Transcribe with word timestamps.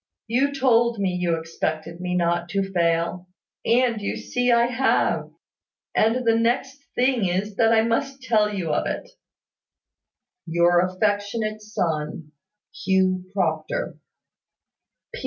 You 0.27 0.51
told 0.51 0.97
me 0.97 1.11
you 1.11 1.35
expected 1.37 2.01
me 2.01 2.15
not 2.15 2.49
to 2.49 2.71
fail; 2.73 3.27
and 3.63 4.01
you 4.01 4.17
see 4.17 4.51
I 4.51 4.65
have; 4.65 5.29
and 5.93 6.25
the 6.25 6.35
next 6.35 6.83
thing 6.95 7.27
is 7.29 7.55
that 7.57 7.71
I 7.71 7.83
must 7.83 8.23
tell 8.23 8.51
you 8.51 8.73
of 8.73 8.87
it. 8.87 9.07
"Your 10.47 10.79
affectionate 10.83 11.61
son, 11.61 12.31
"Hugh 12.73 13.25
Proctor. 13.31 13.99